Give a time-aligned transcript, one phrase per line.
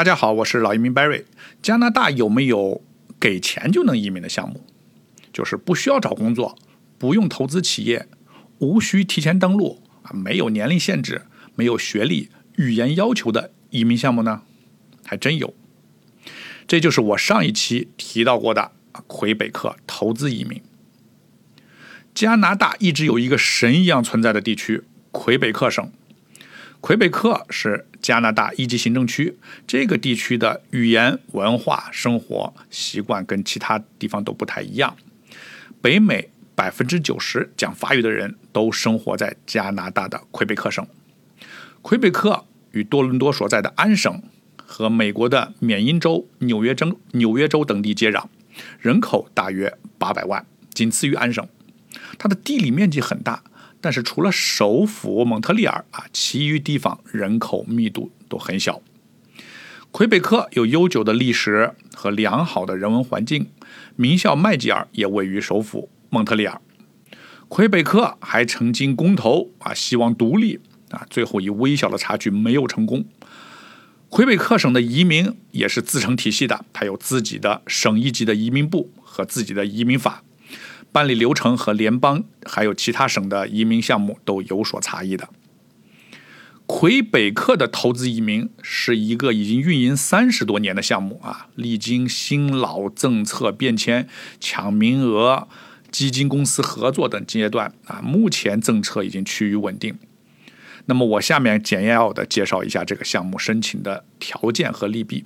[0.00, 1.24] 大家好，我是老移民 Barry。
[1.60, 2.82] 加拿大有没有
[3.20, 4.64] 给钱就能移民的项目？
[5.30, 6.56] 就是不需要找工作，
[6.96, 8.08] 不用投资企业，
[8.60, 14.40] 无需提前登录啊，没有年龄限制，没有学历、语言要求的移民项目呢？
[15.04, 15.52] 还真有。
[16.66, 18.72] 这就是我上一期提到过的
[19.06, 20.62] 魁北克投资移民。
[22.14, 25.92] 加拿大一直有一个神一样存在的地区——魁北克省。
[26.80, 29.36] 魁北克是加拿大一级行政区，
[29.66, 34.96] 这个地区的语言、文化、生活习惯跟其他地方都不太一样。
[35.82, 40.86] 北美百分之九十讲法语的人都生活在加拿大的魁北克省。
[41.82, 44.22] 魁北克与多伦多所在的安省
[44.64, 48.24] 和美国的缅因州、纽约州、纽约州等地接壤，
[48.78, 51.46] 人口大约八百万，仅次于安省。
[52.18, 53.42] 它的地理面积很大。
[53.80, 58.82] 但是除了首府蒙特利尔啊，其余地方人口密度都很小。
[59.90, 63.50] 魁北克有悠久的历史和良好的人文环境，
[63.96, 66.60] 名校麦吉尔也位于首府蒙特利尔。
[67.48, 73.04] 魁北克还曾经公投啊，希望独立啊，最后以微小的差距没有成功。
[74.08, 80.22] 魁北克省的移民也是自成体系的，它有自己的省一级的移民部和自己的移民法。
[80.92, 85.28] 办理流程和联邦还有其他省的移民项目都有所差异的。
[86.66, 95.48] 魁北克的投资移民是一个已经运营三十多年的项目啊，历经新老政策变迁、抢名额、
[95.90, 99.98] 基金公司合作等阶段啊，目前政策已经趋于稳定。
[100.86, 105.24] 那么我下面简要的介绍一下这个项目申请的条件和利弊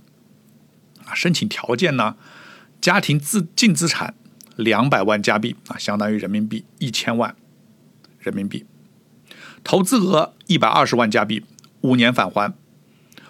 [1.04, 1.14] 啊。
[1.14, 2.16] 申请条件呢，
[2.80, 4.14] 家庭资净资产。
[4.56, 7.34] 两百万加币啊，相当于人民币一千万
[8.18, 8.64] 人民币。
[9.62, 11.44] 投资额一百二十万加币，
[11.80, 12.52] 五年返还，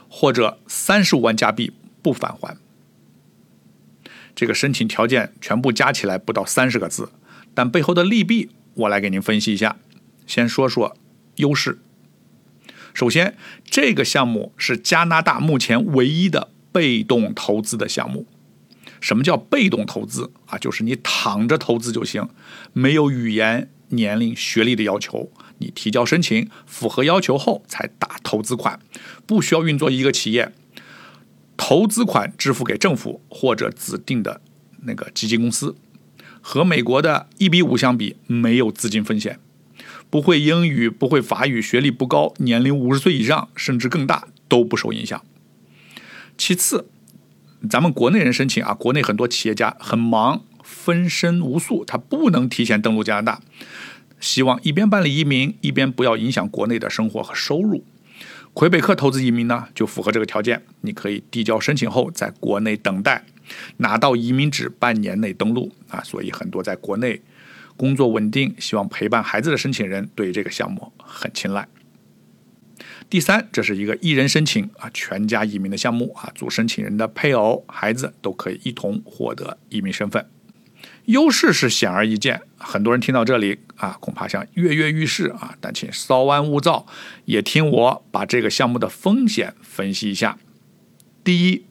[0.08, 2.56] 或者三十五万加币不返还。
[4.34, 7.10] 这个申请条件全部加起来不到三十个字，
[7.54, 9.76] 但背后的利弊我来给您分析一下。
[10.26, 10.96] 先说说
[11.36, 11.78] 优势。
[12.92, 18.26] 首先，这个项目是加拿大目前唯一的被动投资的项目。
[19.04, 20.56] 什么叫被动投资啊？
[20.56, 22.26] 就是你躺着投资就行，
[22.72, 25.30] 没有语言、年龄、学历的要求。
[25.58, 28.80] 你提交申请，符合要求后才打投资款，
[29.26, 30.54] 不需要运作一个企业。
[31.58, 34.40] 投资款支付给政府或者指定的
[34.84, 35.76] 那个基金公司。
[36.40, 39.38] 和美国的一比五相比，没有资金风险。
[40.08, 45.22] 不会英语、不会法语、学历不高、年龄五十岁以上甚至更大都不受影响。
[46.38, 46.88] 其次。
[47.68, 53.40] 咱们国内人申请啊，国内很多企业家很忙，分身无数，他不能提前登陆加拿大。
[54.20, 57.84] 希望一边办理移民，一边不要影响国内的生活和收入。
[58.52, 60.62] 魁北克投资移民呢，就符合这个条件。
[60.82, 63.24] 你可以递交申请后，在国内等待，
[63.78, 66.00] 拿到移民纸，半年内登陆啊。
[66.04, 67.20] 所以很多在国内
[67.76, 71.66] 工作稳定、希望陪伴孩子的申请人，对这个项目很青睐。
[73.10, 80.26] 第三，这是一个一人申请啊，全家移民的项目啊，主申请人的配偶、孩子都可以一同获得移民身份。
[81.04, 86.86] 优势是显而易见，很多人听到这里啊，恐怕想跃跃欲试啊，但请稍安勿躁，
[87.26, 90.38] 也听我把这个项目的风险分析一下。
[91.22, 91.64] 第一。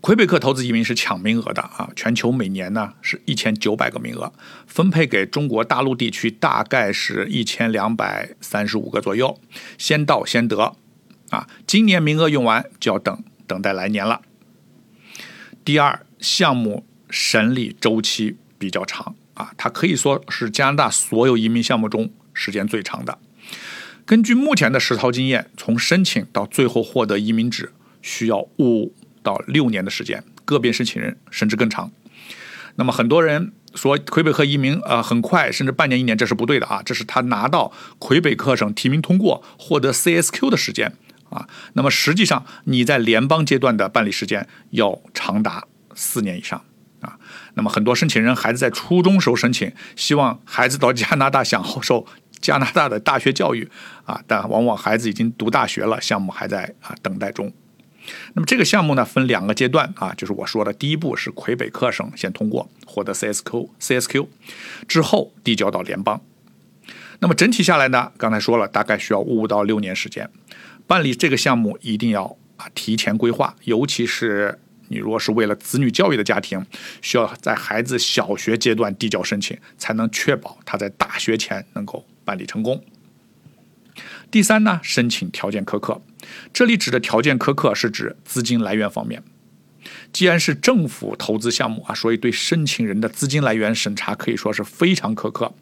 [0.00, 4.32] 魁北克投资移民是抢名额的啊，全球每年呢是一千九百个名额，
[4.66, 9.40] 分配给中国大陆地区大概是一千两百三十五个左右，
[9.78, 10.76] 先到先得
[11.30, 11.48] 啊。
[11.66, 14.22] 今年名额用完就要等等待来年了。
[15.64, 23.18] 第二，项目审理周期比较长啊，它可以说是加拿大所有移民项目中时间最长的。
[24.04, 28.94] 根据目前的实操经验，从申请到最后获得移民纸需要五。
[29.26, 31.90] 到六年的时间，个别申请人甚至更长。
[32.76, 36.80] 那么很多人说魁北克移民呃很快，甚至半年一年，这是不对的啊！
[36.84, 40.92] 这是他拿到魁北克省提名通过，获得 CSQ 的时间
[41.30, 41.48] 啊。
[41.72, 45.64] 那么实际上你在联邦阶段的办理时间要长达
[45.94, 46.62] 四年以上
[47.00, 47.18] 啊。
[47.54, 52.06] 那么很多申请人孩子在初中时候申请，希望孩子到加拿大享受
[52.40, 53.68] 加拿大的大学教育
[54.04, 57.50] 啊，但往往孩子已经读大学了，项目还在啊等待中。
[58.34, 64.26] 那么这个项目呢，分两个阶段啊，就是我说的第一步是魁北克省先通过获得 CSQ，CSQ
[64.86, 66.20] 之后递交到联邦。
[67.20, 70.30] 那么整体下来呢，刚才说了，大概需要五到六年时间
[70.86, 76.64] 办理这个项目，一定要啊提前规划，尤其是你如果是为了子女教育的家庭，
[77.00, 82.84] 需要在孩子小学阶段递交申请，才能确保他在大学前能够办理成功。
[84.30, 86.02] 第三呢，申请条件苛刻，
[86.52, 89.22] 这里指的条件苛刻是指资金来源方面。
[90.12, 95.54] 既然是政府投资项目啊，所以对申请人的资金来源审查可以说是非常苛刻，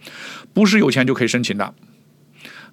[0.53, 1.75] 不是有钱就可以申请的。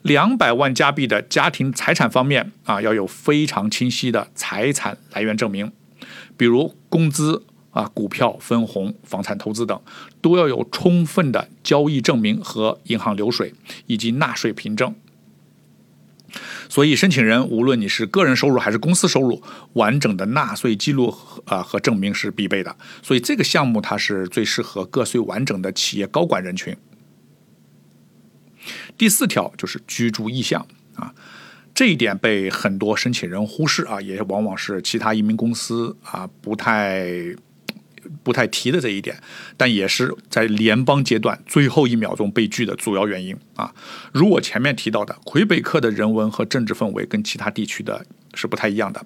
[0.02, 5.72] 两百万加币的家庭财产方面啊，要有非常清晰的财产来源证明，
[6.38, 9.80] 比如工资啊、股票分红、房产投资等，
[10.22, 13.54] 都要有充分的交易证明和银行流水
[13.88, 14.96] 以及纳税凭证。
[16.70, 19.42] 所以，申请人无论你是个人收入还是公司收入，
[19.74, 21.14] 完整的纳税记录
[21.46, 22.76] 啊和证明是必备的。
[23.02, 26.76] 所以，这个项目它是最适合个税完整的企业高管人群。
[28.98, 31.14] 第四条就是居住意向啊，
[31.74, 37.36] 这一点被很多申请人忽视啊，也往往是其他移民公司啊不太。
[38.24, 39.22] 不太提的这一点，
[39.58, 43.74] 但也是在联邦阶段最后一秒钟被拒的主要原因啊。
[44.12, 49.06] 如我前面提到的，魁北克的人文和政治氛围跟其他地区的是不太一样的。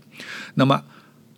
[0.56, 0.84] 那么，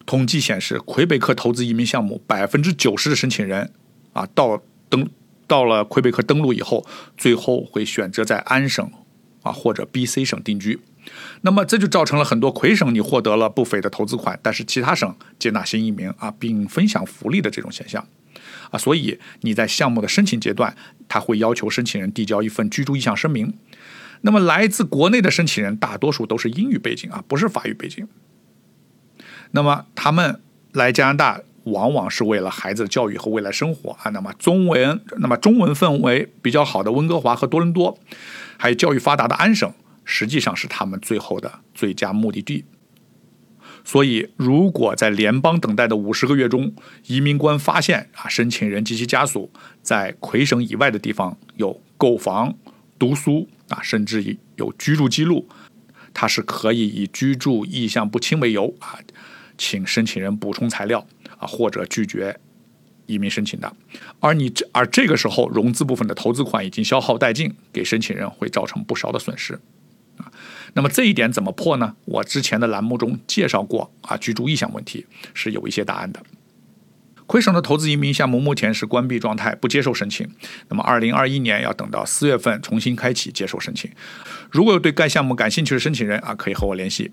[0.05, 3.71] 统计显示，魁北克投资移民项目百分之九十的申请人
[4.13, 5.09] 啊，到登
[5.45, 6.85] 到了魁北克登陆以后，
[7.17, 8.91] 最后会选择在安省
[9.47, 10.79] 啊或者 B.C 省定居。
[11.41, 18.05] 那么这就造成了很多魁省你获得了不菲的投资款，但是其他省接纳新移民啊，并分享福利的这种现象，
[18.71, 20.75] 啊，所以你在项目的申请阶段，
[21.07, 23.53] 他会要求申请人递交一份居住意向声明。
[24.21, 28.05] 那么来自国内的申请人大多数都是英语背景啊，不是法语背景。
[29.51, 30.41] 那么他们
[30.73, 31.41] 来加拿大
[31.71, 34.09] 往往是为了孩子的教育和未来生活啊。
[34.11, 37.97] 那么中文，那么中文氛围比较好的温哥华和多伦多，
[38.57, 39.71] 还有教育发达的安省。
[40.09, 42.63] 实际上是他们最后的最佳目的地。
[43.83, 46.73] 所以，如果在联邦等待的五十个月中，
[47.07, 52.55] 移民官发现啊，申请人及其家属在魁省以外的地方有购房、
[52.97, 55.47] 读书啊，甚至有居住记录，
[56.13, 58.99] 他是可以以居住意向不清为由啊，
[59.57, 61.05] 请申请人补充材料
[61.37, 62.39] 啊，或者拒绝
[63.05, 63.73] 移民申请的。
[64.19, 69.59] 而你这而这个时候，融资部分的投资款已经消耗殆尽，给申请人会造成不少的损失。
[70.17, 70.31] 啊，
[70.73, 71.95] 那么这一点怎么破呢？
[72.05, 76.21] 我之前的栏目中介绍过啊，居住意向问题是有一些答案的。
[77.27, 80.27] 魁省的投资移民项目目前是关闭状态，不接受申请。
[80.69, 83.91] 那么，二零二一年要等到四月份重新开启接受申请。
[84.49, 87.11] 如果有对该项目感兴趣的申请人啊，可以和我联系。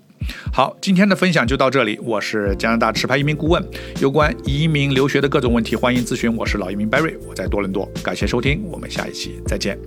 [0.53, 1.99] 好，今天的分享就到这里。
[2.01, 3.61] 我是加拿大持牌移民顾问，
[3.99, 6.33] 有关移民留学的各种问题，欢迎咨询。
[6.37, 7.85] 我是老移民 Barry，我在多伦多。
[8.01, 9.77] 感谢收听，我们下一期再见。